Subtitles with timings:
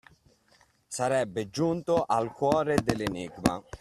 [0.87, 3.63] Sarebbe giunto al cuore dell’enigma.